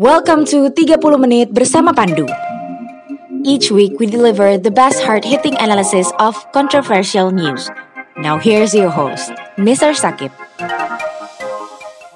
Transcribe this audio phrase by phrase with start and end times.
[0.00, 2.24] Welcome to 30 Menit Bersama Pandu.
[3.44, 7.68] Each week we deliver the best hard-hitting analysis of controversial news.
[8.16, 9.28] Now here's your host,
[9.60, 9.92] Mr.
[9.92, 10.32] Sakib.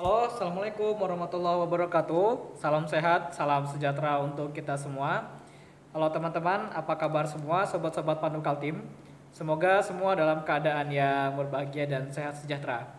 [0.00, 2.56] Halo, Assalamualaikum warahmatullahi wabarakatuh.
[2.56, 5.36] Salam sehat, salam sejahtera untuk kita semua.
[5.92, 8.80] Halo teman-teman, apa kabar semua sobat-sobat Pandu Kaltim?
[9.28, 12.96] Semoga semua dalam keadaan yang berbahagia dan sehat sejahtera.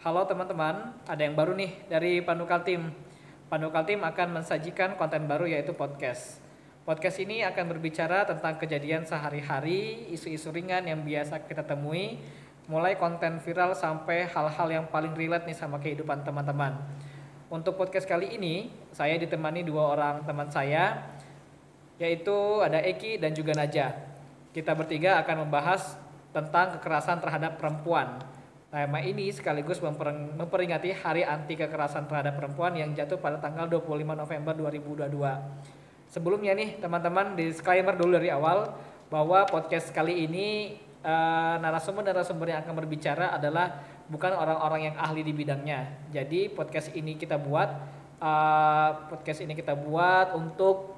[0.00, 3.11] Halo teman-teman, ada yang baru nih dari Pandu Kaltim.
[3.52, 6.40] Pandu Kaltim akan mensajikan konten baru yaitu podcast.
[6.88, 12.16] Podcast ini akan berbicara tentang kejadian sehari-hari, isu-isu ringan yang biasa kita temui,
[12.64, 16.80] mulai konten viral sampai hal-hal yang paling relate nih sama kehidupan teman-teman.
[17.52, 21.12] Untuk podcast kali ini, saya ditemani dua orang teman saya,
[22.00, 22.32] yaitu
[22.64, 23.92] ada Eki dan juga Naja.
[24.56, 26.00] Kita bertiga akan membahas
[26.32, 28.16] tentang kekerasan terhadap perempuan.
[28.72, 33.84] Tema ini sekaligus memperingati Hari Anti Kekerasan Terhadap Perempuan yang jatuh pada tanggal 25
[34.16, 35.12] November 2022.
[36.08, 38.72] Sebelumnya nih teman-teman disclaimer dulu dari awal
[39.12, 43.76] bahwa podcast kali ini uh, narasumber-narasumber yang akan berbicara adalah
[44.08, 46.08] bukan orang-orang yang ahli di bidangnya.
[46.08, 47.68] Jadi podcast ini kita buat
[48.24, 50.91] uh, podcast ini kita buat untuk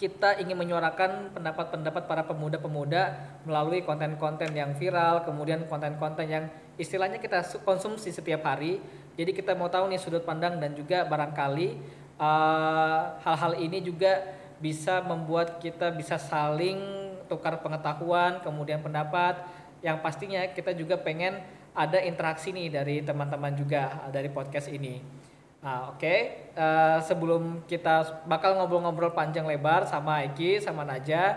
[0.00, 6.48] kita ingin menyuarakan pendapat-pendapat para pemuda-pemuda melalui konten-konten yang viral, kemudian konten-konten yang
[6.80, 8.80] istilahnya kita konsumsi setiap hari.
[9.20, 11.76] Jadi kita mau tahu nih sudut pandang dan juga barangkali
[12.16, 14.24] uh, hal-hal uh, ini juga
[14.56, 16.80] bisa membuat kita bisa saling
[17.28, 19.36] tukar pengetahuan, kemudian pendapat.
[19.84, 21.44] Yang pastinya kita juga pengen
[21.76, 25.19] ada interaksi nih dari teman-teman juga dari podcast ini.
[25.60, 26.00] Nah, oke.
[26.00, 26.18] Okay.
[26.56, 31.36] Uh, eh, sebelum kita bakal ngobrol-ngobrol panjang lebar sama Eki, sama Naja,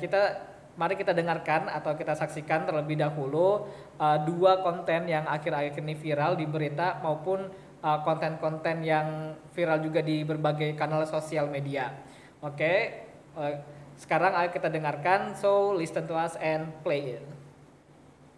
[0.00, 5.94] kita mari kita dengarkan atau kita saksikan terlebih dahulu uh, dua konten yang akhir-akhir ini
[5.94, 7.46] viral di berita maupun
[7.84, 9.08] eh, konten-konten uh, yang
[9.52, 11.94] viral juga di berbagai kanal sosial media.
[12.42, 12.56] Oke.
[12.56, 12.78] Okay.
[13.36, 13.54] Uh,
[13.94, 15.38] sekarang ayo kita dengarkan.
[15.38, 17.33] So, listen to us and play it.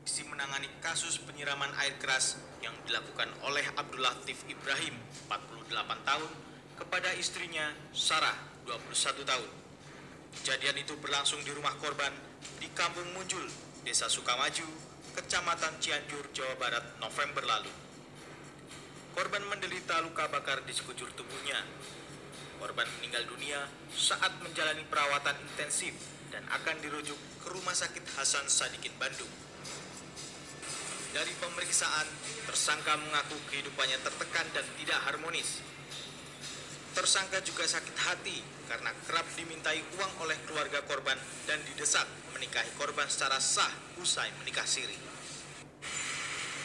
[0.07, 4.95] Menangani kasus penyiraman air keras yang dilakukan oleh Abdul Latif Ibrahim,
[5.27, 5.75] 48
[6.07, 6.31] tahun,
[6.79, 8.39] kepada istrinya Sarah,
[8.71, 9.51] 21 tahun.
[10.41, 12.15] Kejadian itu berlangsung di rumah korban
[12.63, 13.51] di Kampung Munjul,
[13.83, 14.67] Desa Sukamaju,
[15.17, 17.73] Kecamatan Cianjur, Jawa Barat, November lalu.
[19.17, 21.57] Korban menderita luka bakar di sekujur tubuhnya.
[22.61, 25.97] Korban meninggal dunia saat menjalani perawatan intensif
[26.29, 29.46] dan akan dirujuk ke Rumah Sakit Hasan Sadikin Bandung.
[31.13, 32.07] Dari pemeriksaan,
[32.49, 35.63] tersangka mengaku kehidupannya tertekan dan tidak harmonis.
[36.97, 43.05] Tersangka juga sakit hati karena kerap dimintai uang oleh keluarga korban dan didesak menikahi korban
[43.07, 43.69] secara sah
[44.01, 44.97] usai menikah siri.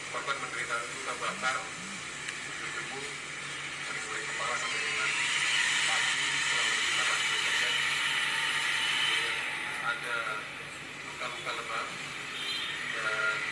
[0.08, 3.06] Korban menderita luka bakar di tubuh
[3.86, 5.10] dari mulai kepala sampai dengan
[5.84, 7.74] kaki kurang lebih 80 persen.
[9.82, 10.16] Ada
[11.12, 11.88] luka-luka lebam
[12.92, 13.51] dan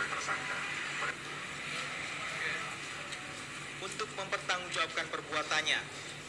[0.00, 0.58] oleh tersangka.
[3.80, 5.80] Untuk mempertanggungjawabkan perbuatannya,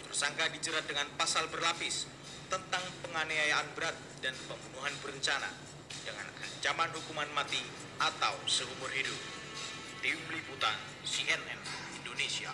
[0.08, 2.08] tersangka dijerat dengan pasal berlapis
[2.48, 5.52] tentang penganiayaan berat dan pembunuhan berencana
[6.04, 7.64] dengan ancaman hukuman mati
[8.00, 9.20] atau seumur hidup.
[10.02, 11.60] Tim Liputan CNN
[12.02, 12.52] Indonesia.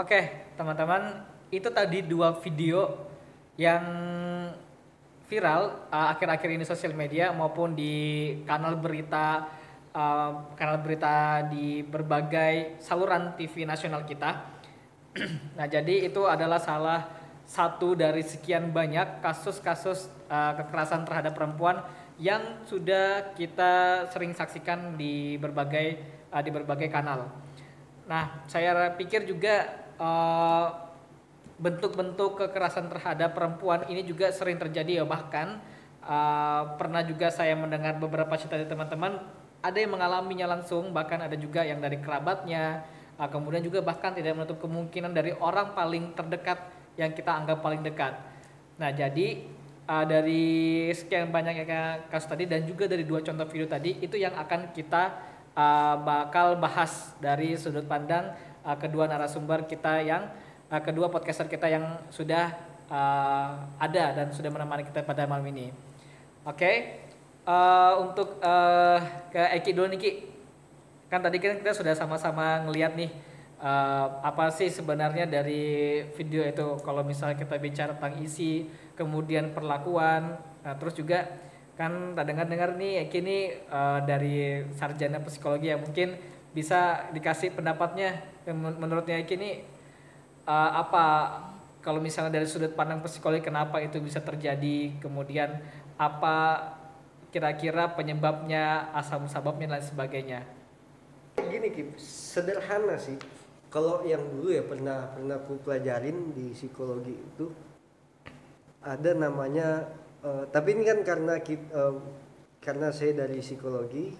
[0.00, 3.04] Oke, teman-teman, itu tadi dua video
[3.60, 3.84] yang
[5.28, 9.44] viral uh, akhir-akhir uh, ini sosial media maupun di kanal berita
[9.92, 14.40] uh, kanal berita di berbagai saluran TV nasional kita.
[15.60, 17.04] nah, jadi itu adalah salah
[17.44, 21.84] satu dari sekian banyak kasus-kasus uh, kekerasan terhadap perempuan
[22.16, 26.00] yang sudah kita sering saksikan di berbagai
[26.32, 27.28] uh, di berbagai kanal.
[28.08, 30.66] Nah, saya pikir juga eh,
[31.60, 35.60] bentuk-bentuk kekerasan terhadap perempuan ini juga sering terjadi ya bahkan
[36.00, 39.20] uh, pernah juga saya mendengar beberapa cerita dari teman-teman
[39.60, 42.80] ada yang mengalaminya langsung bahkan ada juga yang dari kerabatnya
[43.20, 46.64] uh, kemudian juga bahkan tidak menutup kemungkinan dari orang paling terdekat
[46.96, 48.16] yang kita anggap paling dekat.
[48.80, 49.44] Nah jadi
[49.84, 51.68] uh, dari sekian banyak
[52.08, 55.12] kasus tadi dan juga dari dua contoh video tadi itu yang akan kita
[55.52, 58.32] uh, bakal bahas dari sudut pandang
[58.64, 60.28] uh, kedua narasumber kita yang
[60.70, 62.54] uh, kedua podcaster kita yang sudah
[62.90, 65.70] uh, ada dan sudah menemani kita pada malam ini.
[66.42, 66.76] Oke, okay.
[67.44, 68.98] uh, untuk uh,
[69.28, 70.12] ke Eki dulu nih Ki.
[71.10, 73.10] Kan tadi kan kita sudah sama-sama ngelihat nih
[73.60, 78.66] uh, apa sih sebenarnya dari video itu kalau misalnya kita bicara tentang isi
[78.96, 81.28] kemudian perlakuan nah, terus juga
[81.76, 83.38] kan tak dengar-dengar nih Eki ini
[83.72, 86.12] uh, dari sarjana psikologi yang mungkin
[86.50, 88.22] bisa dikasih pendapatnya.
[88.50, 89.50] Menurutnya Eki ini
[90.48, 91.04] uh, apa
[91.80, 95.00] kalau misalnya dari sudut pandang psikologi kenapa itu bisa terjadi?
[95.00, 95.62] Kemudian
[95.96, 96.36] apa
[97.30, 100.40] kira-kira penyebabnya asal musababnya dan sebagainya?
[101.38, 103.16] Gini Kim sederhana sih.
[103.70, 107.46] Kalau yang dulu ya pernah pernah aku pelajarin di psikologi itu
[108.82, 109.86] ada namanya
[110.26, 111.94] uh, tapi ini kan karena kita, uh,
[112.58, 114.10] karena saya dari psikologi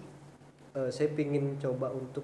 [0.75, 2.23] uh, saya ingin coba untuk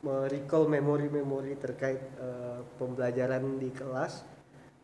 [0.00, 4.24] merecall memori-memori terkait uh, pembelajaran di kelas.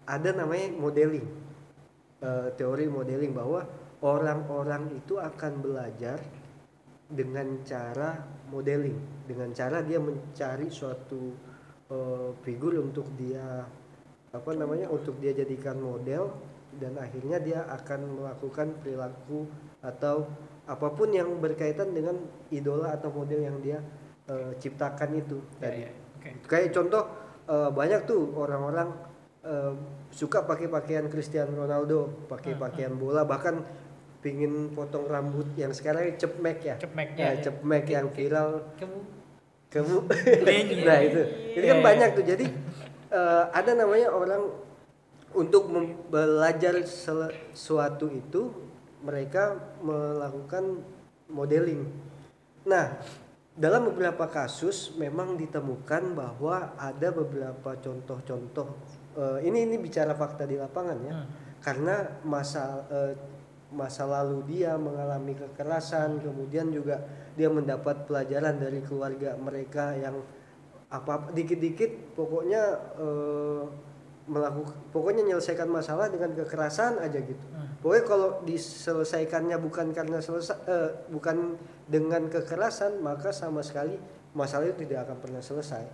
[0.07, 1.27] Ada namanya modeling.
[2.17, 3.69] Uh, teori modeling bahwa
[4.01, 6.21] orang-orang itu akan belajar
[7.09, 8.97] dengan cara modeling.
[9.25, 11.33] Dengan cara dia mencari suatu
[11.93, 13.65] uh, figur untuk dia
[14.35, 16.29] apa namanya untuk dia jadikan model
[16.77, 19.49] dan akhirnya dia akan melakukan perilaku
[19.81, 20.29] atau
[20.67, 22.19] apa pun yang berkaitan dengan
[22.51, 23.79] idola atau model yang dia
[24.27, 25.79] uh, ciptakan itu Ya, tadi.
[25.87, 25.91] ya.
[26.19, 26.31] Oke.
[26.45, 27.03] Kayak contoh
[27.47, 28.91] uh, banyak tuh orang-orang
[29.47, 29.73] uh,
[30.11, 33.63] suka pakai pakaian Cristiano Ronaldo, pakai Hmm, pakaian bola bahkan
[34.19, 36.75] pingin potong rambut yang sekarang cep mek ya.
[36.83, 38.03] Cep mek, Ya, ya, ya.
[38.03, 38.99] yang viral Kamu
[39.67, 39.99] kamu
[40.87, 41.21] nah itu
[41.53, 42.47] itu kan banyak tuh jadi
[43.11, 44.47] eh, ada namanya orang
[45.35, 45.69] untuk
[46.09, 48.55] belajar sesuatu itu
[49.07, 50.83] mereka melakukan
[51.31, 51.87] modeling
[52.67, 52.99] nah
[53.57, 58.69] dalam beberapa kasus memang ditemukan bahwa ada beberapa contoh-contoh
[59.17, 61.29] eh, ini ini bicara fakta di lapangan ya Hmm.
[61.63, 63.15] karena masa eh,
[63.73, 67.03] masa lalu dia mengalami kekerasan kemudian juga
[67.35, 70.21] dia mendapat pelajaran dari keluarga mereka yang
[70.87, 72.63] apa dikit-dikit pokoknya
[73.01, 73.63] eh,
[74.27, 77.73] melakukan pokoknya menyelesaikan masalah dengan kekerasan aja gitu Hmm.
[77.87, 81.55] Pokoknya kalau diselesaikannya bukan karena selesai eh, bukan
[81.87, 83.95] dengan kekerasan maka sama sekali
[84.35, 85.87] masalah itu tidak akan pernah selesai.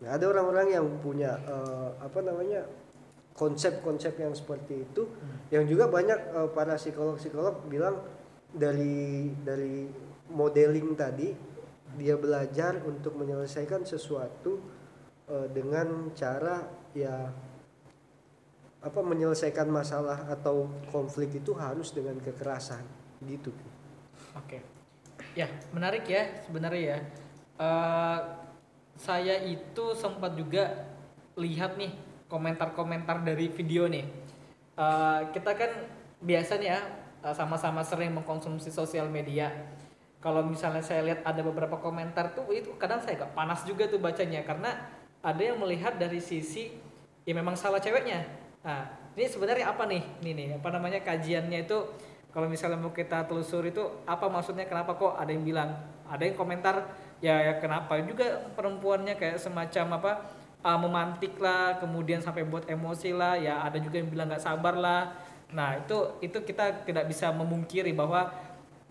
[0.00, 2.64] Nah ada orang-orang yang punya eh, apa namanya
[3.36, 5.12] konsep-konsep yang seperti itu.
[5.52, 8.00] Yang juga banyak eh, para psikolog-psikolog bilang
[8.48, 9.84] dari dari
[10.32, 11.28] modeling tadi
[12.00, 14.56] dia belajar untuk menyelesaikan sesuatu
[15.28, 16.64] eh, dengan cara
[16.96, 17.28] ya
[18.80, 22.80] apa menyelesaikan masalah atau konflik itu harus dengan kekerasan
[23.28, 23.52] gitu
[24.38, 24.62] Oke.
[25.34, 26.98] Ya, menarik ya sebenarnya ya.
[27.60, 28.18] Eh,
[28.98, 30.86] saya itu sempat juga
[31.38, 31.94] lihat nih
[32.30, 34.06] komentar-komentar dari video nih.
[34.78, 35.70] Eh, kita kan
[36.20, 36.80] biasanya ya
[37.26, 39.50] eh, sama-sama sering mengkonsumsi sosial media.
[40.20, 43.96] Kalau misalnya saya lihat ada beberapa komentar tuh itu kadang saya agak panas juga tuh
[43.96, 44.76] bacanya karena
[45.24, 46.76] ada yang melihat dari sisi
[47.24, 48.39] ya memang salah ceweknya.
[48.60, 50.02] Nah, ini sebenarnya apa nih?
[50.20, 51.78] Ini nih apa namanya kajiannya itu
[52.30, 55.70] kalau misalnya mau kita telusuri itu apa maksudnya kenapa kok ada yang bilang
[56.06, 56.86] ada yang komentar
[57.18, 60.12] ya, ya kenapa juga perempuannya kayak semacam apa
[60.62, 64.74] uh, memantik lah kemudian sampai buat emosi lah ya ada juga yang bilang nggak sabar
[64.78, 65.10] lah
[65.50, 68.30] nah itu itu kita tidak bisa memungkiri bahwa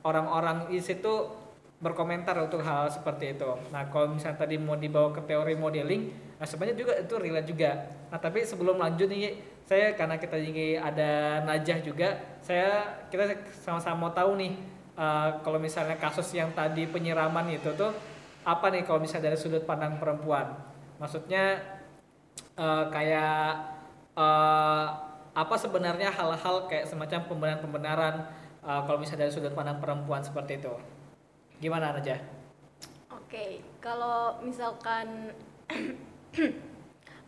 [0.04, 1.32] orang-orang di situ
[1.80, 3.48] berkomentar untuk hal seperti itu.
[3.72, 7.72] Nah, kalau misalnya tadi mau dibawa ke teori modeling, nah sebenarnya juga itu relate juga.
[8.12, 14.10] Nah, tapi sebelum lanjut nih, saya karena kita juga ada Najah juga, saya kita sama-sama
[14.10, 14.58] mau tahu nih
[14.98, 17.94] uh, kalau misalnya kasus yang tadi penyiraman itu tuh
[18.42, 20.58] apa nih kalau misalnya dari sudut pandang perempuan?
[20.98, 21.62] Maksudnya
[22.58, 23.78] uh, kayak
[24.18, 24.86] uh,
[25.38, 28.26] apa sebenarnya hal-hal kayak semacam pembenaran-pembenaran
[28.66, 30.74] uh, kalau misalnya dari sudut pandang perempuan seperti itu?
[31.62, 32.18] Gimana aja?
[33.14, 35.30] Oke, kalau misalkan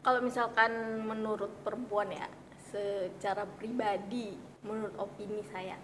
[0.01, 2.25] kalau misalkan menurut perempuan ya,
[2.73, 4.33] secara pribadi,
[4.65, 5.77] menurut opini saya,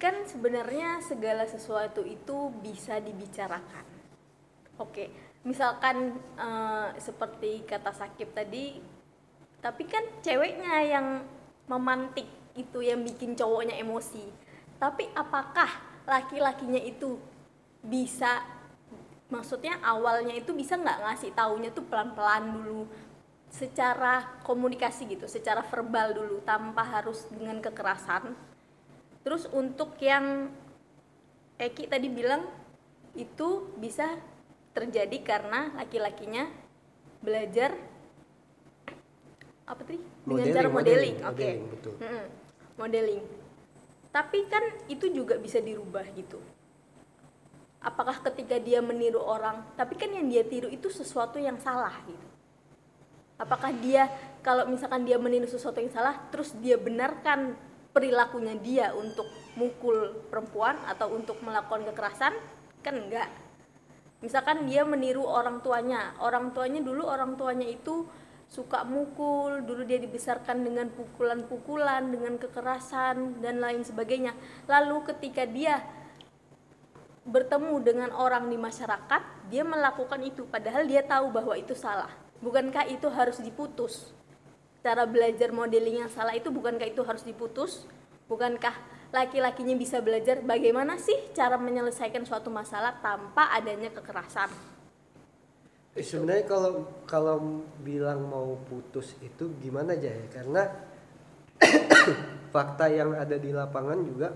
[0.00, 3.84] kan sebenarnya segala sesuatu itu bisa dibicarakan.
[4.80, 5.08] Oke,
[5.44, 8.80] misalkan eh, seperti kata Sakib tadi,
[9.60, 11.06] tapi kan ceweknya yang
[11.68, 14.24] memantik itu yang bikin cowoknya emosi.
[14.76, 15.68] Tapi apakah
[16.08, 17.20] laki-lakinya itu
[17.84, 18.44] bisa
[19.26, 22.86] maksudnya awalnya itu bisa nggak ngasih taunya tuh pelan-pelan dulu
[23.50, 28.34] secara komunikasi gitu secara verbal dulu tanpa harus dengan kekerasan.
[29.22, 30.50] Terus untuk yang
[31.56, 32.44] Eki tadi bilang
[33.16, 34.12] itu bisa
[34.76, 36.52] terjadi karena laki-lakinya
[37.24, 37.72] belajar
[39.66, 39.98] apa tadi?
[40.22, 41.94] Dengan cara modeling, oke modeling, betul.
[41.96, 42.24] Mm-mm,
[42.76, 43.24] modeling.
[44.12, 46.38] Tapi kan itu juga bisa dirubah gitu.
[47.80, 52.35] Apakah ketika dia meniru orang tapi kan yang dia tiru itu sesuatu yang salah gitu
[53.36, 54.08] apakah dia
[54.40, 57.56] kalau misalkan dia meniru sesuatu yang salah terus dia benarkan
[57.96, 59.24] perilakunya dia untuk
[59.56, 62.36] mukul perempuan atau untuk melakukan kekerasan?
[62.84, 63.32] Kan enggak.
[64.20, 66.12] Misalkan dia meniru orang tuanya.
[66.20, 68.04] Orang tuanya dulu orang tuanya itu
[68.52, 69.64] suka mukul.
[69.64, 74.36] Dulu dia dibesarkan dengan pukulan-pukulan dengan kekerasan dan lain sebagainya.
[74.68, 75.80] Lalu ketika dia
[77.26, 80.44] bertemu dengan orang di masyarakat dia melakukan itu.
[80.44, 84.12] Padahal dia tahu bahwa itu salah bukankah itu harus diputus?
[84.84, 87.88] Cara belajar modeling yang salah itu bukankah itu harus diputus?
[88.26, 88.74] Bukankah
[89.14, 90.42] laki-lakinya bisa belajar?
[90.42, 94.50] Bagaimana sih cara menyelesaikan suatu masalah tanpa adanya kekerasan?
[95.96, 96.72] Eh, sebenarnya kalau
[97.08, 97.36] kalau
[97.80, 100.68] bilang mau putus itu gimana aja ya karena
[102.52, 104.28] fakta yang ada di lapangan juga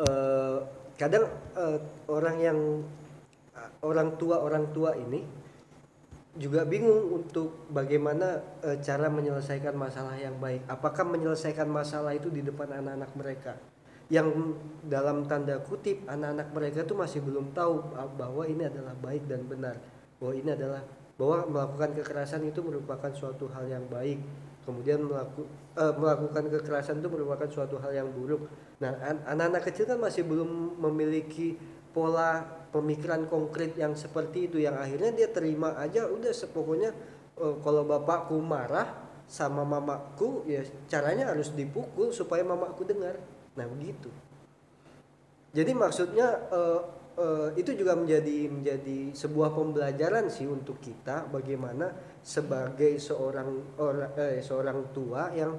[0.00, 0.58] eh,
[0.96, 2.58] kadang eh, orang yang
[3.84, 5.20] orang tua orang tua ini
[6.36, 10.64] juga bingung untuk bagaimana eh, cara menyelesaikan masalah yang baik.
[10.68, 13.52] Apakah menyelesaikan masalah itu di depan anak-anak mereka?
[14.06, 14.54] Yang
[14.86, 19.76] dalam tanda kutip anak-anak mereka tuh masih belum tahu bahwa ini adalah baik dan benar.
[20.22, 20.82] Bahwa ini adalah
[21.16, 24.20] bahwa melakukan kekerasan itu merupakan suatu hal yang baik.
[24.62, 25.46] Kemudian melaku,
[25.78, 28.50] eh, melakukan kekerasan itu merupakan suatu hal yang buruk.
[28.82, 31.56] Nah an- anak-anak kecil kan masih belum memiliki
[31.96, 32.44] pola
[32.76, 36.90] pemikiran konkret yang seperti itu yang akhirnya dia terima aja udah sepokoknya
[37.40, 43.18] eh, kalau bapakku marah sama mamaku ya caranya harus dipukul supaya mamaku dengar.
[43.58, 44.12] Nah begitu.
[45.56, 46.80] Jadi maksudnya eh,
[47.16, 51.90] eh, itu juga menjadi menjadi sebuah pembelajaran sih untuk kita bagaimana
[52.20, 55.56] sebagai seorang orang eh, seorang tua yang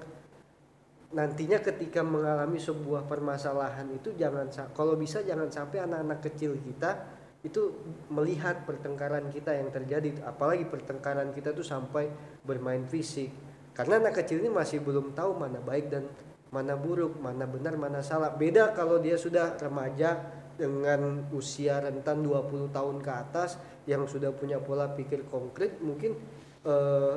[1.08, 7.72] nantinya ketika mengalami sebuah permasalahan itu jangan kalau bisa jangan sampai anak-anak kecil kita itu
[8.12, 10.20] melihat pertengkaran kita yang terjadi.
[10.28, 12.10] Apalagi pertengkaran kita tuh sampai
[12.44, 13.32] bermain fisik.
[13.72, 16.10] Karena anak kecil ini masih belum tahu mana baik dan
[16.50, 18.34] mana buruk mana benar mana salah.
[18.34, 20.18] Beda kalau dia sudah remaja
[20.58, 26.18] dengan usia rentan 20 tahun ke atas yang sudah punya pola pikir konkret mungkin
[26.66, 27.16] eh,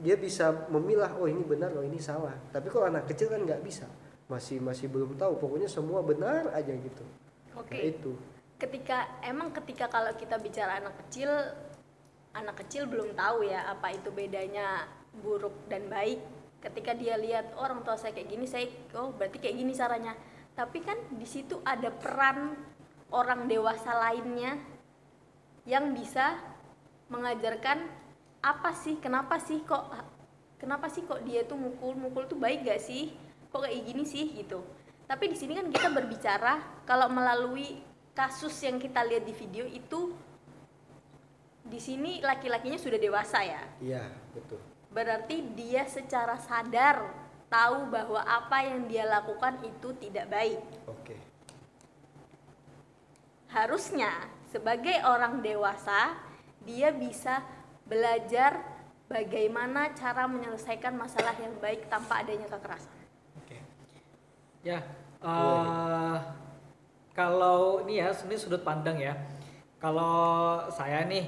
[0.00, 2.32] dia bisa memilah oh ini benar oh ini salah.
[2.50, 3.84] Tapi kalau anak kecil kan nggak bisa.
[4.26, 5.36] Masih masih belum tahu.
[5.36, 7.04] Pokoknya semua benar aja gitu.
[7.56, 7.76] Oke.
[7.76, 8.12] Nah, itu.
[8.60, 11.28] Ketika emang ketika kalau kita bicara anak kecil
[12.32, 14.88] anak kecil belum tahu ya apa itu bedanya
[15.20, 16.20] buruk dan baik.
[16.60, 20.16] Ketika dia lihat "Oh, orang tua saya kayak gini saya oh berarti kayak gini caranya.
[20.56, 22.56] Tapi kan di situ ada peran
[23.12, 24.60] orang dewasa lainnya
[25.68, 26.40] yang bisa
[27.10, 27.99] mengajarkan
[28.40, 29.92] apa sih kenapa sih kok
[30.56, 33.12] kenapa sih kok dia tuh mukul mukul tuh baik gak sih?
[33.52, 34.64] Kok kayak gini sih gitu.
[35.04, 37.82] Tapi di sini kan kita berbicara kalau melalui
[38.14, 40.14] kasus yang kita lihat di video itu
[41.66, 43.62] di sini laki-lakinya sudah dewasa ya?
[43.82, 44.60] Iya betul.
[44.90, 47.06] Berarti dia secara sadar
[47.50, 50.62] tahu bahwa apa yang dia lakukan itu tidak baik.
[50.86, 51.18] Oke.
[53.50, 56.14] Harusnya sebagai orang dewasa
[56.62, 57.42] dia bisa
[57.90, 58.62] belajar
[59.10, 62.94] bagaimana cara menyelesaikan masalah yang baik tanpa adanya kekerasan.
[63.42, 63.58] Oke.
[64.62, 64.86] Ya,
[65.18, 66.16] eh,
[67.10, 69.18] kalau ini ya, ini sudut pandang ya.
[69.82, 71.26] Kalau saya nih,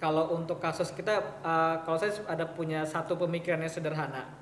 [0.00, 4.40] kalau untuk kasus kita, eh, kalau saya ada punya satu pemikiran yang sederhana.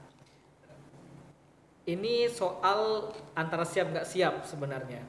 [1.90, 5.02] Ini soal antara siap nggak siap sebenarnya.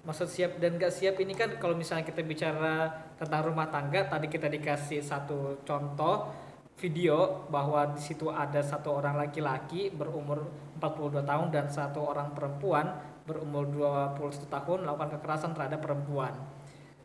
[0.00, 2.88] Maksud siap dan nggak siap ini kan kalau misalnya kita bicara
[3.20, 6.32] tentang rumah tangga, tadi kita dikasih satu contoh
[6.80, 10.48] video bahwa di situ ada satu orang laki-laki berumur
[10.80, 12.96] 42 tahun dan satu orang perempuan
[13.28, 13.68] berumur
[14.16, 16.32] 21 tahun melakukan kekerasan terhadap perempuan.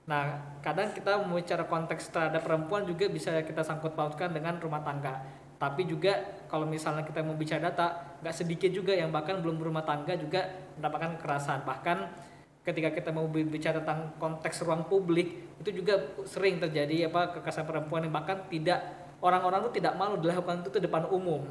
[0.08, 5.20] Nah, kadang kita bicara konteks terhadap perempuan juga bisa kita sangkut pautkan dengan rumah tangga.
[5.60, 9.84] Tapi juga kalau misalnya kita mau bicara data, nggak sedikit juga yang bahkan belum berumah
[9.84, 10.46] tangga juga
[10.80, 11.60] mendapatkan kekerasan.
[11.68, 11.98] Bahkan
[12.66, 18.02] ketika kita mau bicara tentang konteks ruang publik, itu juga sering terjadi apa kekerasan perempuan
[18.02, 18.82] yang bahkan tidak
[19.22, 21.46] orang-orang itu tidak malu dilakukan itu di depan umum.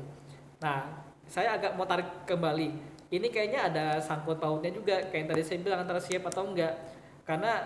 [0.58, 2.68] Nah, saya agak mau tarik kembali.
[3.14, 6.74] Ini kayaknya ada sangkut pautnya juga kayak yang tadi saya bilang antara siap atau enggak.
[7.22, 7.62] Karena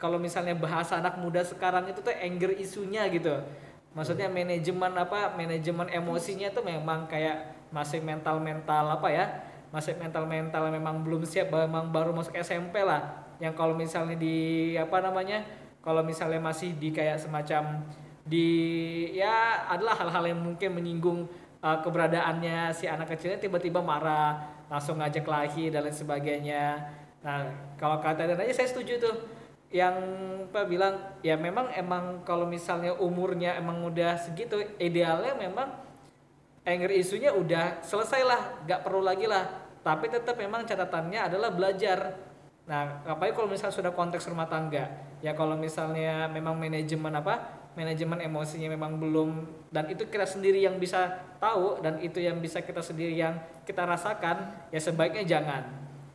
[0.00, 3.44] kalau misalnya bahasa anak muda sekarang itu tuh anger isunya gitu.
[3.92, 5.36] Maksudnya manajemen apa?
[5.36, 9.24] Manajemen emosinya tuh memang kayak masih mental-mental apa ya?
[9.76, 13.28] Masih mental-mental memang belum siap memang baru masuk SMP lah.
[13.36, 15.44] yang kalau misalnya di apa namanya
[15.84, 17.84] kalau misalnya masih di kayak semacam
[18.24, 18.48] di
[19.12, 21.28] ya adalah hal-hal yang mungkin menyinggung
[21.60, 24.40] uh, keberadaannya si anak kecilnya tiba-tiba marah
[24.72, 26.80] langsung ngajak lagi dan lain sebagainya.
[27.20, 27.44] Nah
[27.76, 29.16] kalau kata dan aja saya setuju tuh.
[29.68, 29.98] Yang
[30.46, 35.68] apa bilang ya memang emang kalau misalnya umurnya emang udah segitu idealnya memang
[36.62, 42.18] anger isunya udah selesai lah nggak perlu lagi lah tapi tetap memang catatannya adalah belajar.
[42.66, 44.90] Nah apalagi kalau misalnya sudah konteks rumah tangga?
[45.22, 47.62] Ya kalau misalnya memang manajemen apa?
[47.78, 52.66] Manajemen emosinya memang belum dan itu kita sendiri yang bisa tahu dan itu yang bisa
[52.66, 55.62] kita sendiri yang kita rasakan ya sebaiknya jangan.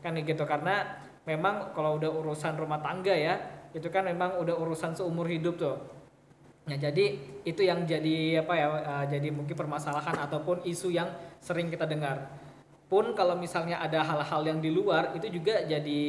[0.04, 3.40] Kan gitu karena memang kalau udah urusan rumah tangga ya
[3.72, 5.80] itu kan memang udah urusan seumur hidup tuh.
[6.68, 11.08] Ya, jadi itu yang jadi apa ya uh, jadi mungkin permasalahan ataupun isu yang
[11.40, 12.28] sering kita dengar.
[12.92, 16.04] Pun kalau misalnya ada hal-hal yang di luar itu juga jadi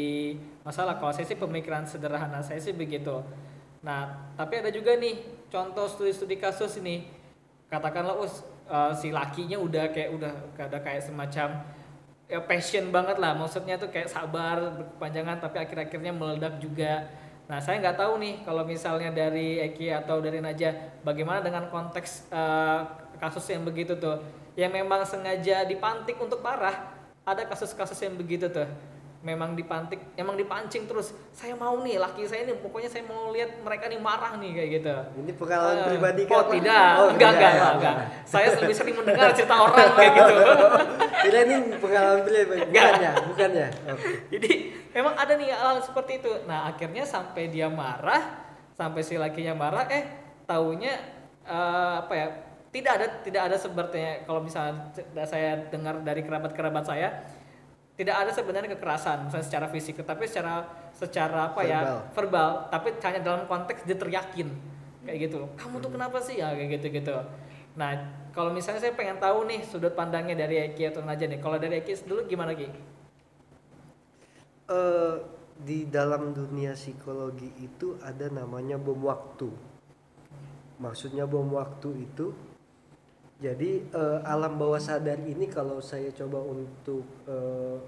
[0.66, 0.98] masalah.
[0.98, 3.22] Kalau saya sih pemikiran sederhana saya sih begitu.
[3.86, 7.06] Nah, tapi ada juga nih contoh studi-studi kasus ini.
[7.70, 11.62] Katakanlah us uh, si lakinya udah kayak udah ada kayak semacam
[12.26, 13.38] ya passion banget lah.
[13.38, 17.06] Maksudnya tuh kayak sabar berkepanjangan tapi akhir-akhirnya meledak juga
[17.52, 20.72] Nah, saya nggak tahu nih kalau misalnya dari Eki atau dari Naja,
[21.04, 22.86] bagaimana dengan konteks uh,
[23.18, 24.24] kasus yang begitu tuh,
[24.58, 26.94] yang memang sengaja dipantik untuk parah.
[27.22, 28.66] Ada kasus-kasus yang begitu tuh,
[29.22, 31.14] memang dipantik, emang dipancing terus.
[31.30, 34.70] Saya mau nih, laki saya nih, pokoknya saya mau lihat mereka nih marah nih kayak
[34.82, 34.94] gitu.
[35.22, 36.34] Ini pengalaman uh, pribadi kan?
[36.34, 37.94] Oh tidak, oh, enggak, enggak, enggak, enggak.
[38.26, 40.34] Saya lebih sering mendengar cerita orang kayak gitu.
[41.30, 43.68] Tidak ini pengalaman pribadi, bukan ya, bukan ya.
[43.70, 44.14] Okay.
[44.34, 44.52] Jadi
[44.92, 48.22] memang ada nih hal seperti itu nah akhirnya sampai dia marah
[48.76, 50.04] sampai si lakinya marah eh
[50.44, 51.00] taunya
[51.48, 52.26] uh, apa ya
[52.72, 54.12] tidak ada tidak ada sepertinya.
[54.24, 54.90] Kalau misalnya
[55.28, 57.22] saya dengar dari kerabat-kerabat saya
[57.92, 60.64] tidak ada sebenarnya kekerasan misalnya secara fisik tapi secara
[60.96, 62.00] secara apa ya, verbal.
[62.00, 64.48] ya verbal tapi hanya dalam konteks dia teryakin
[65.04, 66.40] kayak gitu kamu tuh kenapa sih?
[66.40, 67.16] Ya kayak gitu gitu.
[67.76, 67.92] Nah
[68.32, 71.38] kalau misalnya saya pengen tahu nih sudut pandangnya dari Eki atau Naja nih.
[71.38, 72.72] Kalau dari Eki dulu gimana Ki?
[74.72, 75.16] uh,
[75.62, 79.52] di dalam dunia psikologi itu ada namanya bom waktu.
[80.82, 82.34] Maksudnya bom waktu itu
[83.42, 87.82] jadi uh, alam bawah sadar ini kalau saya coba untuk uh,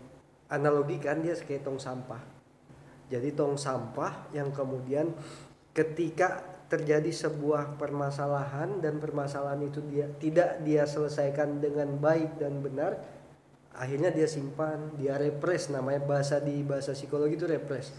[0.50, 2.18] analogikan dia kayak tong sampah.
[3.06, 5.14] Jadi tong sampah yang kemudian
[5.70, 12.98] ketika terjadi sebuah permasalahan dan permasalahan itu dia tidak dia selesaikan dengan baik dan benar,
[13.78, 17.94] akhirnya dia simpan dia repres namanya bahasa di bahasa psikologi itu repres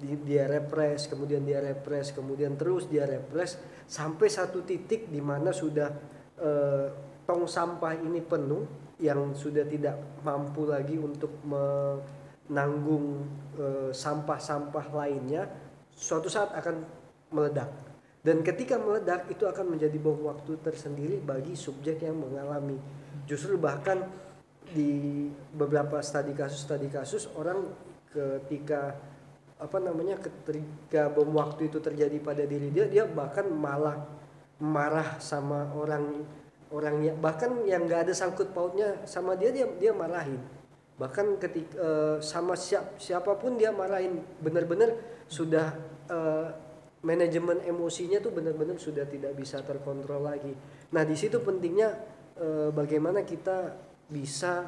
[0.00, 5.52] di, dia repres kemudian dia repres kemudian terus dia repres sampai satu titik di mana
[5.52, 5.90] sudah
[6.40, 6.86] eh,
[7.28, 8.64] tong sampah ini penuh
[8.98, 9.94] yang sudah tidak
[10.26, 13.06] mampu lagi untuk menanggung
[13.58, 15.46] eh, sampah-sampah lainnya
[15.94, 16.76] suatu saat akan
[17.34, 17.70] meledak.
[18.18, 22.76] Dan ketika meledak itu akan menjadi bom waktu tersendiri bagi subjek yang mengalami.
[23.24, 24.04] Justru bahkan
[24.68, 25.24] di
[25.54, 27.72] beberapa studi kasus studi kasus orang
[28.12, 28.96] ketika
[29.58, 34.06] apa namanya ketika bom waktu itu terjadi pada diri dia dia bahkan malah
[34.58, 36.26] marah sama orang
[36.74, 40.42] orang yang bahkan yang nggak ada sangkut pautnya sama dia dia dia marahin.
[40.98, 44.18] Bahkan ketika uh, sama siap siapa pun dia marahin.
[44.42, 44.98] Benar-benar
[45.30, 45.78] sudah
[46.10, 46.50] uh,
[47.06, 50.52] manajemen emosinya tuh benar-benar sudah tidak bisa terkontrol lagi.
[50.90, 51.94] Nah di situ pentingnya
[52.36, 53.78] uh, bagaimana kita
[54.10, 54.66] bisa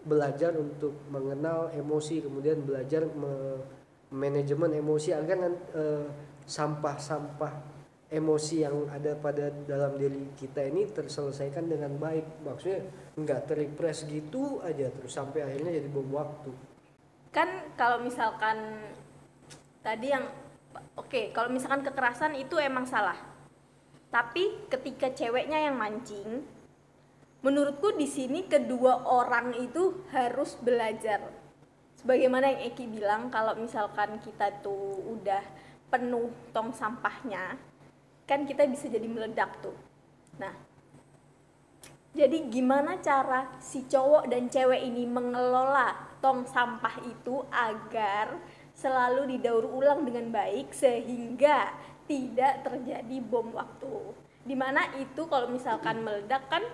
[0.00, 3.60] belajar untuk mengenal emosi kemudian belajar me
[4.10, 5.38] manajemen emosi agar
[6.42, 7.79] sampah-sampah
[8.10, 12.42] emosi yang ada pada dalam diri kita ini terselesaikan dengan baik.
[12.42, 12.82] Maksudnya
[13.14, 16.50] nggak terrepress gitu aja terus sampai akhirnya jadi bom waktu.
[17.30, 18.82] Kan kalau misalkan
[19.86, 20.26] tadi yang
[20.98, 23.16] oke okay, kalau misalkan kekerasan itu emang salah.
[24.10, 26.42] Tapi ketika ceweknya yang mancing
[27.46, 31.30] menurutku di sini kedua orang itu harus belajar.
[31.94, 35.46] Sebagaimana yang Eki bilang kalau misalkan kita tuh udah
[35.94, 37.69] penuh tong sampahnya
[38.30, 39.74] kan kita bisa jadi meledak tuh.
[40.38, 40.54] Nah
[42.14, 48.34] jadi gimana cara si cowok dan cewek ini mengelola tong sampah itu agar
[48.74, 51.70] selalu didaur ulang dengan baik sehingga
[52.10, 54.14] tidak terjadi bom waktu?
[54.42, 56.66] Di mana itu kalau misalkan meledak kan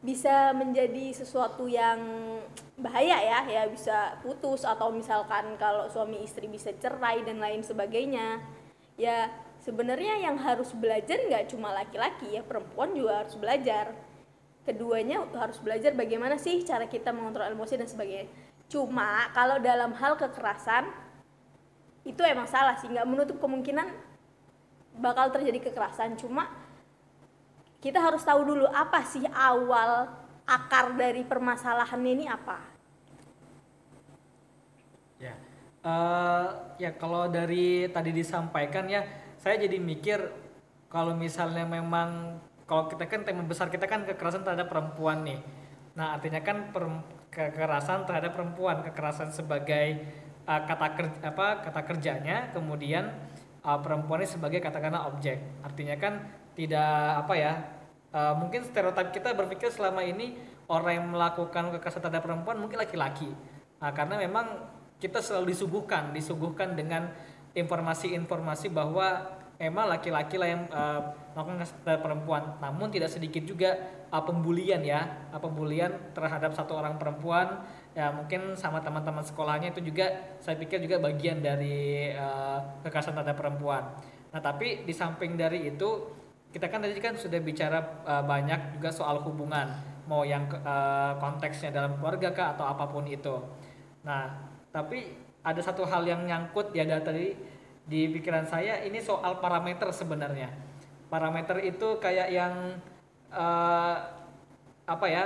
[0.00, 2.00] bisa menjadi sesuatu yang
[2.80, 8.40] bahaya ya ya bisa putus atau misalkan kalau suami istri bisa cerai dan lain sebagainya.
[8.96, 9.28] Ya
[9.64, 13.92] sebenarnya yang harus belajar nggak cuma laki-laki ya perempuan juga harus belajar.
[14.60, 18.28] Keduanya harus belajar bagaimana sih cara kita mengontrol emosi dan sebagainya.
[18.68, 20.88] Cuma kalau dalam hal kekerasan
[22.04, 22.86] itu emang salah sih.
[22.86, 23.88] Nggak menutup kemungkinan
[25.00, 26.20] bakal terjadi kekerasan.
[26.20, 26.48] Cuma
[27.80, 30.12] kita harus tahu dulu apa sih awal
[30.44, 32.60] akar dari permasalahan ini apa.
[35.20, 35.36] Ya,
[35.80, 36.46] Eh,
[36.76, 39.00] ya kalau dari tadi disampaikan ya,
[39.40, 40.20] saya jadi mikir
[40.92, 42.36] kalau misalnya memang
[42.68, 45.40] kalau kita kan tema besar kita kan kekerasan terhadap perempuan nih.
[45.96, 50.04] Nah artinya kan perem- kekerasan terhadap perempuan, kekerasan sebagai
[50.44, 53.10] uh, kata kerja apa kata kerjanya, kemudian
[53.64, 55.40] uh, perempuan ini sebagai katakanlah objek.
[55.64, 56.20] Artinya kan
[56.52, 57.52] tidak apa ya?
[58.14, 60.36] uh, mungkin stereotip kita berpikir selama ini
[60.70, 63.30] orang yang melakukan kekerasan terhadap perempuan mungkin laki-laki.
[63.80, 64.68] Nah, karena memang
[65.00, 67.08] kita selalu disuguhkan, disuguhkan dengan
[67.54, 72.42] informasi-informasi bahwa emang laki-laki lah yang uh, melakukan terhadap perempuan.
[72.64, 73.76] Namun tidak sedikit juga
[74.08, 77.60] uh, pembulian ya, uh, pembulian terhadap satu orang perempuan.
[77.92, 83.36] Ya mungkin sama teman-teman sekolahnya itu juga saya pikir juga bagian dari uh, kekerasan terhadap
[83.36, 83.92] perempuan.
[84.32, 86.08] Nah tapi di samping dari itu
[86.50, 89.70] kita kan tadi kan sudah bicara uh, banyak juga soal hubungan,
[90.08, 93.36] mau yang uh, konteksnya dalam keluarga kah atau apa pun itu.
[94.06, 97.32] Nah tapi ada satu hal yang nyangkut ya dari
[97.88, 100.52] di pikiran saya ini soal parameter sebenarnya.
[101.10, 102.54] Parameter itu kayak yang
[103.32, 103.96] eh,
[104.86, 105.24] apa ya?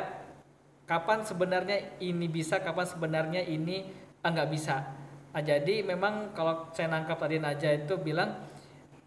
[0.85, 3.89] Kapan sebenarnya ini bisa, kapan sebenarnya ini
[4.21, 4.85] ah, nggak bisa.
[5.33, 8.37] Nah, jadi memang kalau saya nangkap tadi Naja itu bilang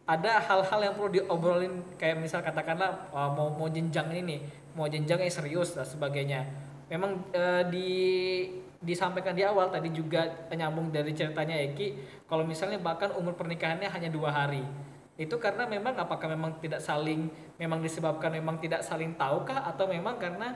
[0.08, 4.40] ada hal-hal yang perlu diobrolin kayak misal katakanlah uh, mau mau jenjang ini nih,
[4.74, 6.48] mau jenjang yang serius dan sebagainya.
[6.90, 7.90] Memang uh, di
[8.82, 11.98] disampaikan di awal tadi juga nyambung dari ceritanya Eki
[12.30, 14.62] kalau misalnya bahkan umur pernikahannya hanya dua hari
[15.18, 17.26] itu karena memang apakah memang tidak saling
[17.58, 20.54] memang disebabkan memang tidak saling tahukah atau memang karena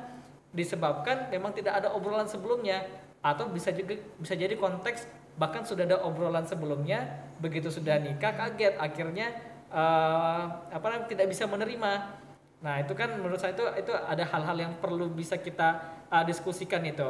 [0.54, 2.86] disebabkan memang tidak ada obrolan sebelumnya
[3.26, 5.10] atau bisa juga bisa jadi konteks
[5.42, 9.34] bahkan sudah ada obrolan sebelumnya begitu sudah nikah kaget akhirnya
[9.74, 12.22] eh, apa namanya tidak bisa menerima.
[12.62, 15.82] Nah itu kan menurut saya itu itu ada hal-hal yang perlu bisa kita
[16.14, 17.10] uh, diskusikan itu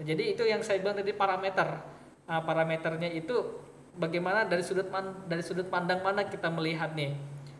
[0.00, 1.68] jadi itu yang saya bilang tadi parameter.
[2.24, 3.34] Nah, parameternya itu
[3.96, 7.12] bagaimana dari sudut man- dari sudut pandang mana kita melihat nih.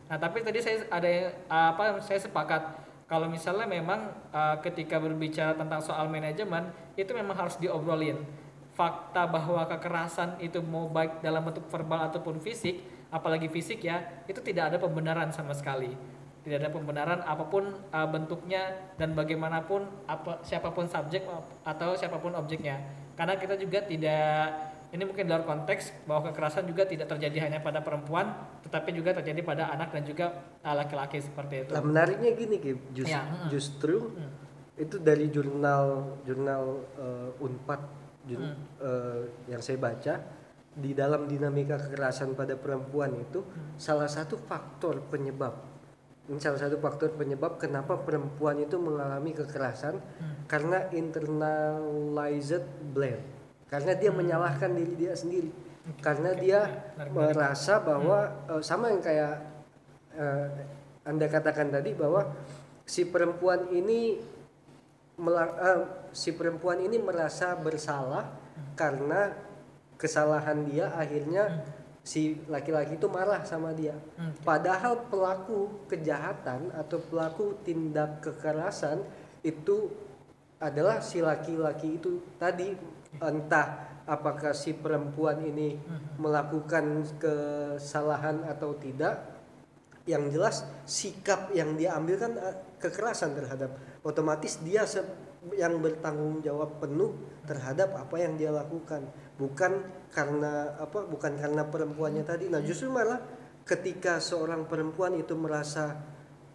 [0.09, 1.09] Nah tapi tadi saya ada
[1.49, 2.85] apa saya sepakat.
[3.09, 8.17] Kalau misalnya memang uh, ketika berbicara tentang soal manajemen itu memang harus diobrolin.
[8.73, 12.81] Fakta bahwa kekerasan itu mau baik dalam bentuk verbal ataupun fisik
[13.13, 15.93] apalagi fisik ya itu tidak ada pembenaran sama sekali
[16.43, 18.63] tidak ada pembenaran apa pun uh, bentuknya
[18.95, 21.23] dan bagaimanapun apa siapa pun subjek
[21.63, 22.83] atau siapa pun objeknya
[23.15, 24.51] karena kita juga tidak
[24.93, 28.29] ini mungkin dalam konteks bahwa kekerasan juga tidak terjadi hanya pada perempuan
[28.61, 30.27] tetapi juga terjadi pada anak dan juga
[30.61, 34.31] uh, laki-laki seperti itu Nah menariknya gini Kip, Jus- Ya, justru Hmm.
[34.75, 37.81] itu dari jurnal jurnal eh, Unpad
[38.25, 38.55] Hmm.
[38.79, 40.15] eh, yang saya baca
[40.73, 43.77] di dalam dinamika kekerasan pada perempuan itu Hmm.
[43.77, 45.72] salah satu faktor penyebab
[46.23, 50.47] ini salah satu faktor penyebab kenapa perempuan itu mengalami kekerasan Hmm.
[50.47, 52.63] karena internalized
[52.95, 53.23] blame
[53.67, 55.51] karena dia menyalahkan diri dia sendiri
[55.99, 56.39] karena Hmm.
[56.39, 56.61] oke, dia
[56.95, 57.13] menarik.
[57.35, 59.35] merasa bahwa eh, sama yang kayak
[60.15, 60.47] eh,
[61.03, 62.31] anda katakan tadi bahwa
[62.87, 64.23] si perempuan ini
[65.19, 65.81] eh,
[66.13, 68.31] si perempuan ini merasa bersalah
[68.79, 69.35] karena
[69.99, 71.63] kesalahan dia akhirnya
[72.03, 73.95] si laki-laki itu marah sama dia.
[74.19, 74.35] Hmm.
[74.43, 79.07] Padahal pelaku kejahatan atau pelaku tindak kekerasan
[79.47, 79.91] itu
[80.63, 82.75] adalah si laki-laki itu tadi
[83.19, 85.79] entah apakah si perempuan ini
[86.19, 89.33] melakukan kesalahan atau tidak
[90.07, 94.83] yang jelas sikap yang dia ambil kan eh, kekerasan terhadap otomatis dia
[95.55, 97.15] yang bertanggung jawab penuh
[97.47, 99.07] terhadap apa yang dia lakukan
[99.41, 99.73] bukan
[100.13, 103.21] karena apa bukan karena perempuannya tadi nah justru malah
[103.65, 105.97] ketika seorang perempuan itu merasa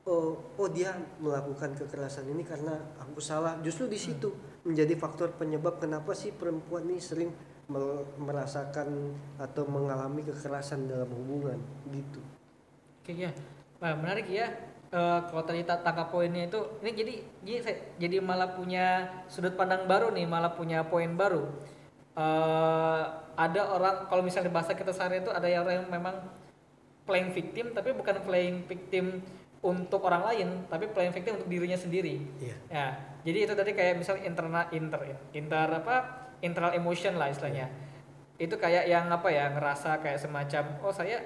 [0.07, 4.29] oh oh dia melakukan kekerasan ini karena aku salah justru di situ
[4.67, 7.31] menjadi faktor penyebab kenapa sih perempuan ini sering
[7.67, 11.59] me- merasakan atau mengalami kekerasan dalam hubungan
[11.91, 12.21] gitu
[13.03, 13.31] Oke ya,
[13.81, 14.47] nah, menarik ya.
[14.87, 17.13] Eh, kalau tadi tangkap poinnya itu, ini jadi
[17.43, 18.85] jadi, saya- jadi malah punya
[19.27, 21.43] sudut pandang baru nih, malah punya poin baru.
[22.17, 23.03] Eh,
[23.37, 26.15] ada orang kalau misalnya bahasa kita sehari itu ada yang orang yang memang
[27.05, 29.21] playing victim, tapi bukan playing victim
[29.61, 32.25] untuk orang lain, tapi playing victim untuk dirinya sendiri.
[32.41, 32.57] Iya.
[32.73, 32.87] Ya,
[33.21, 35.95] jadi itu tadi kayak misalnya internal inter inter apa
[36.41, 37.69] internal emotion lah istilahnya.
[38.41, 41.21] Itu kayak yang apa ya ngerasa kayak semacam oh saya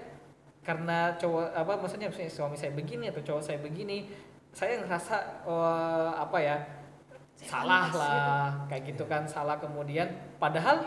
[0.67, 4.11] karena cowok apa maksudnya misalnya suami saya begini atau cowok saya begini,
[4.51, 6.80] saya ngerasa oh, apa ya
[7.41, 8.45] salah lah.
[8.69, 10.07] kayak gitu kan salah kemudian.
[10.37, 10.85] Padahal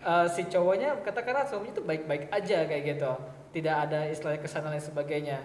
[0.00, 3.12] eh, si cowoknya katakanlah suaminya tuh baik-baik aja kayak gitu.
[3.50, 5.38] Tidak ada istilahnya ke sana dan sebagainya.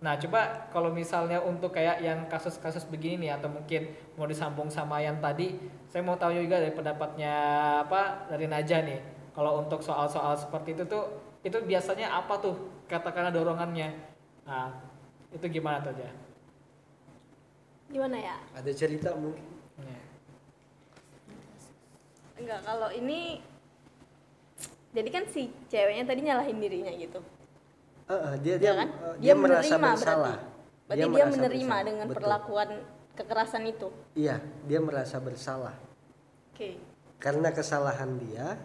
[0.00, 4.96] Nah coba kalau misalnya untuk kayak yang kasus-kasus begini nih atau mungkin mau disambung sama
[5.04, 5.60] yang tadi
[5.92, 7.34] saya mau tahu juga dari pendapatnya
[7.84, 9.00] apa dari Naja nih.
[9.36, 11.04] Kalau untuk soal-soal seperti itu tuh
[11.44, 12.56] itu biasanya apa tuh?
[12.88, 13.92] Katakanlah dorongannya.
[14.48, 14.90] Nah
[15.30, 16.10] itu gimana tuh ya
[17.90, 18.36] Gimana ya?
[18.54, 19.42] ada cerita mungkin
[22.40, 23.44] Enggak, kalau ini
[24.90, 27.20] jadi kan si ceweknya tadi nyalahin dirinya gitu.
[28.08, 28.88] Eh, eh, dia Ya dia kan?
[28.90, 30.48] eh, Dia, merasa menerima bersalah berarti.
[30.88, 31.86] Berarti dia, merasa menerima bersalah.
[31.86, 32.16] dengan Betul.
[32.18, 32.68] perlakuan
[33.10, 33.88] kekerasan itu.
[34.16, 35.76] iya dia merasa bersalah
[36.54, 36.80] Oke.
[37.20, 38.56] karena kesalahan dia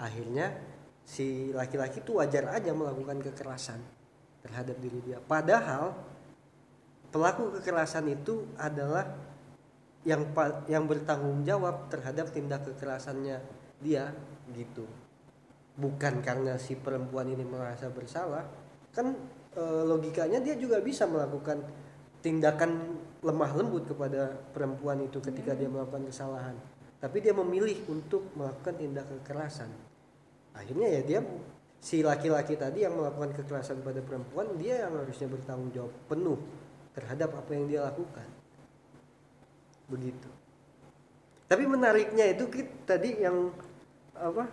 [0.00, 0.56] akhirnya
[1.04, 3.76] si laki-laki itu wajar aja melakukan kekerasan
[4.40, 5.92] terhadap diri dia padahal
[7.12, 9.12] pelaku kekerasan itu adalah
[10.08, 10.24] yang
[10.64, 13.44] yang bertanggung jawab terhadap tindak kekerasannya
[13.84, 14.08] dia
[14.56, 14.88] gitu.
[15.76, 18.48] Bukan karena si perempuan ini merasa bersalah
[18.88, 19.12] kan
[19.52, 21.60] e, logikanya dia juga bisa melakukan
[22.24, 26.56] tindakan lemah lembut kepada perempuan itu ketika dia melakukan kesalahan.
[26.98, 29.70] Tapi dia memilih untuk melakukan tindak kekerasan.
[30.56, 31.20] Akhirnya ya dia
[31.78, 36.40] si laki-laki tadi yang melakukan kekerasan pada perempuan dia yang harusnya bertanggung jawab penuh
[36.96, 38.26] terhadap apa yang dia lakukan
[39.88, 40.28] begitu.
[41.48, 43.48] Tapi menariknya itu Kit, tadi yang
[44.12, 44.44] apa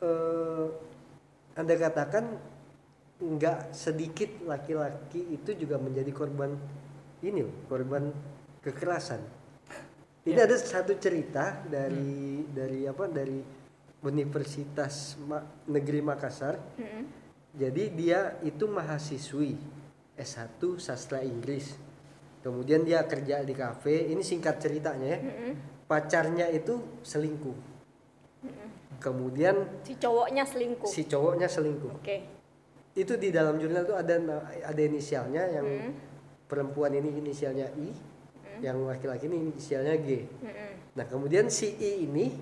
[0.00, 0.66] eh,
[1.58, 2.38] anda katakan
[3.20, 6.54] nggak sedikit laki-laki itu juga menjadi korban
[7.20, 8.08] ini loh, korban
[8.64, 9.20] kekerasan.
[10.24, 13.40] Ini ada satu cerita dari dari apa dari
[14.00, 16.56] Universitas Ma- Negeri Makassar.
[16.78, 17.04] Mm-mm.
[17.50, 19.58] jadi dia itu mahasiswi
[20.16, 21.74] S1 sastra Inggris.
[22.40, 24.08] Kemudian dia kerja di kafe.
[24.08, 25.18] Ini singkat ceritanya ya.
[25.20, 25.52] Mm-mm.
[25.84, 27.56] Pacarnya itu selingkuh.
[29.00, 30.88] Kemudian Si cowoknya selingkuh.
[30.88, 31.92] si cowoknya selingkuh.
[32.00, 32.16] Oke.
[32.92, 35.92] Itu di dalam jurnal itu ada ada inisialnya yang Mm.
[36.50, 37.88] perempuan ini inisialnya I,
[38.60, 40.26] yang laki-laki ini inisialnya G.
[40.26, 40.70] Mm-mm.
[40.98, 42.34] Nah, kemudian si I ini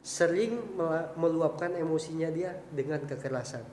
[0.00, 0.78] sering
[1.18, 3.64] meluapkan emosinya dia dengan kekerasan.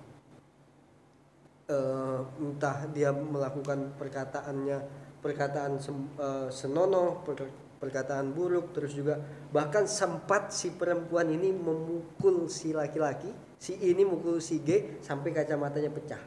[1.65, 4.77] Eh, entah dia melakukan perkataannya
[5.25, 9.17] perkataan sem- eh, senonoh, per- perkataan buruk, terus juga
[9.49, 15.89] bahkan sempat si perempuan ini memukul si laki-laki, si ini mukul si G sampai kacamatanya
[15.89, 16.21] pecah.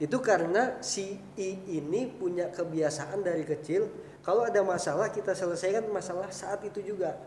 [0.00, 3.84] Itu karena si I ini punya kebiasaan dari kecil
[4.24, 7.20] kalau ada masalah kita selesaikan masalah saat itu juga.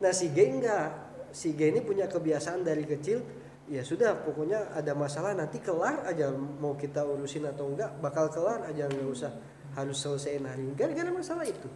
[0.00, 0.88] Nah si G enggak,
[1.28, 3.20] si G ini punya kebiasaan dari kecil
[3.68, 8.60] ya sudah pokoknya ada masalah nanti kelar aja mau kita urusin atau enggak bakal kelar
[8.68, 9.32] aja nggak usah
[9.74, 11.68] harus selesaiin hari ini gara-gara masalah itu.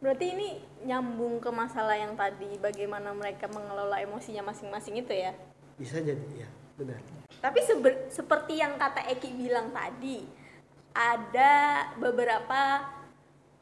[0.00, 0.48] Berarti ini
[0.88, 5.36] nyambung ke masalah yang tadi bagaimana mereka mengelola emosinya masing-masing itu ya.
[5.76, 6.48] Bisa jadi ya
[6.80, 6.96] benar.
[7.44, 10.24] Tapi sebe- seperti yang kata Eki bilang tadi,
[10.96, 12.80] ada beberapa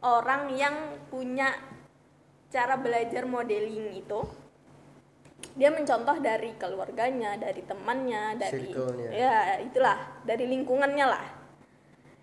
[0.06, 1.58] orang yang punya
[2.54, 4.22] cara belajar modeling itu.
[5.58, 9.10] Dia mencontoh dari keluarganya, dari temannya, dari Circle-nya.
[9.10, 11.26] ya itulah, dari lingkungannya lah.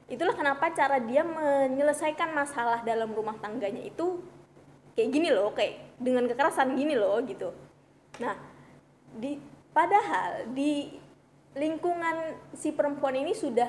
[0.06, 4.22] Itulah kenapa cara dia menyelesaikan masalah dalam rumah tangganya itu
[4.94, 7.50] kayak gini loh, kayak dengan kekerasan gini loh gitu.
[8.22, 8.38] Nah,
[9.18, 9.42] di
[9.74, 10.94] padahal di
[11.58, 13.68] lingkungan si perempuan ini sudah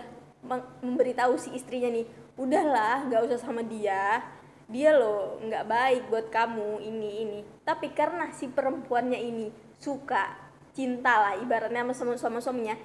[0.85, 4.21] memberitahu si istrinya nih udahlah nggak usah sama dia.
[4.67, 7.41] Dia loh nggak baik buat kamu ini ini.
[7.65, 9.47] Tapi karena si perempuannya ini
[9.81, 10.37] suka
[10.77, 12.77] cinta lah ibaratnya sama, sama suaminya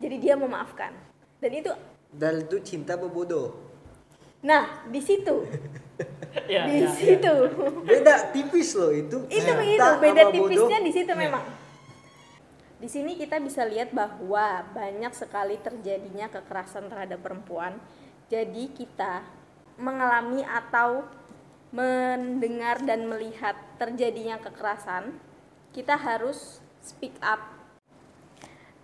[0.00, 0.96] jadi dia memaafkan.
[1.42, 1.70] Dan itu
[2.20, 3.42] Dan itu cinta bobodo.
[4.44, 5.36] nah di situ
[6.46, 6.90] Ya, di ya, ya.
[6.90, 7.34] situ
[7.86, 9.18] Beda tipis loh itu.
[9.30, 10.34] itu Cinta begitu beda bodoh.
[10.34, 11.44] tipisnya di situ memang
[12.82, 17.78] di sini kita bisa lihat bahwa banyak sekali terjadinya kekerasan terhadap perempuan
[18.28, 19.24] jadi kita
[19.78, 21.06] mengalami atau
[21.74, 25.16] mendengar dan melihat terjadinya kekerasan
[25.74, 27.40] kita harus speak up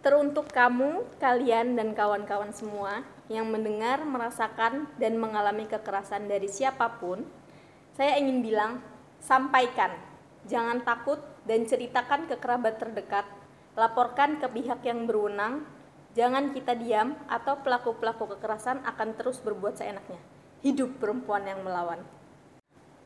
[0.01, 7.23] Teruntuk kamu, kalian, dan kawan-kawan semua yang mendengar, merasakan, dan mengalami kekerasan dari siapa pun,
[7.95, 8.83] saya ingin bilang,
[9.23, 9.95] sampaikan,
[10.51, 13.23] jangan takut, dan ceritakan ke kerabat terdekat,
[13.79, 15.63] laporkan ke pihak yang berwenang,
[16.19, 20.19] jangan kita diam, atau pelaku-pelaku kekerasan akan terus berbuat seenaknya.
[20.67, 22.03] Hidup perempuan yang melawan.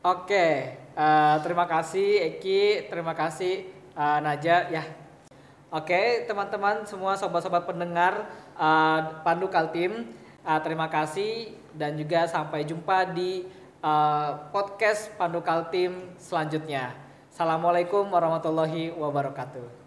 [0.01, 4.83] Oke, eh, terima kasih Eki, terima kasih eh, Naja ya.
[5.73, 10.09] Oke, teman-teman semua sobat-sobat pendengar eh, Pandu Kaltim,
[10.41, 13.45] eh, terima kasih dan juga sampai jumpa di
[13.83, 16.95] eh, podcast Pandu Kaltim selanjutnya.
[17.29, 19.84] Assalamualaikum warahmatullahi wabarakatuh.